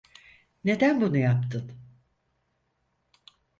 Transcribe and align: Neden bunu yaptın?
Neden 0.63 1.01
bunu 1.01 1.17
yaptın? 1.17 1.71